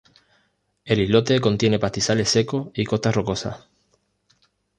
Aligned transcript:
El 0.83 0.99
islote 0.99 1.39
contiene 1.39 1.77
pastizales 1.77 2.27
secos 2.27 2.69
y 2.73 2.85
costas 2.85 3.13
rocosas. 3.13 3.67